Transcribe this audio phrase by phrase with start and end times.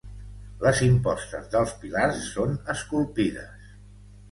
[0.63, 3.71] Les impostes dels pilars són esculpides.